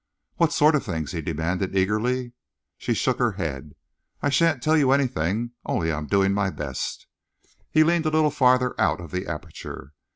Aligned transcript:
"What 0.37 0.51
sort 0.51 0.73
of 0.73 0.83
things?" 0.83 1.11
he 1.11 1.21
demanded 1.21 1.77
eagerly. 1.77 2.33
She 2.75 2.95
shook 2.95 3.19
her 3.19 3.33
head. 3.33 3.75
"I 4.19 4.29
shan't 4.31 4.63
tell 4.63 4.75
you 4.75 4.91
anything! 4.91 5.51
Only 5.63 5.91
I'm 5.91 6.07
doing 6.07 6.33
my 6.33 6.49
best." 6.49 7.05
He 7.69 7.83
leaned 7.83 8.07
a 8.07 8.09
little 8.09 8.31
farther 8.31 8.73
out 8.81 8.99
of 8.99 9.11
the 9.11 9.27
aperture. 9.27 9.93